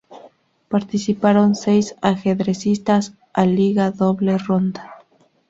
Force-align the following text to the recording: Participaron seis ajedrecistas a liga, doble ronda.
Participaron 0.67 1.53
seis 1.53 1.93
ajedrecistas 2.01 3.13
a 3.33 3.45
liga, 3.45 3.91
doble 3.91 4.35
ronda. 4.39 4.95